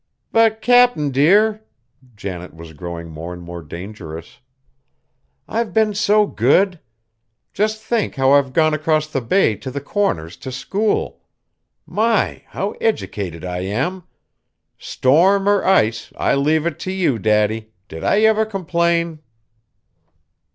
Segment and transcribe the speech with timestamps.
[0.31, 1.63] "But, Cap'n, dear!"
[2.15, 4.39] Janet was growing more and more dangerous;
[5.47, 6.79] "I've been so good.
[7.53, 11.21] Just think how I've gone across the bay, to the Corners, to school.
[11.85, 12.41] My!
[12.47, 14.01] how educated I am!
[14.79, 19.19] Storm or ice, I leave it to you, Daddy, did I ever complain?"